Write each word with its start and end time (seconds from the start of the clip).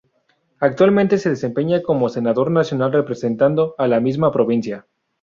Actualmente 0.59 1.19
se 1.19 1.29
desempeña 1.29 1.83
como 1.83 2.09
senador 2.09 2.49
nacional 2.49 2.91
representando 2.91 3.75
a 3.77 3.87
la 3.87 3.99
misma 3.99 4.31
provincia. 4.31 4.87